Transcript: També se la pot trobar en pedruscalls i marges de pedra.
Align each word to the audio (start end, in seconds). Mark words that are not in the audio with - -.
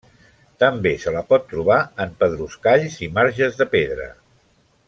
També 0.63 0.93
se 1.03 1.13
la 1.15 1.21
pot 1.33 1.45
trobar 1.51 1.77
en 2.05 2.17
pedruscalls 2.23 2.99
i 3.09 3.13
marges 3.19 3.63
de 3.63 3.73
pedra. 3.79 4.13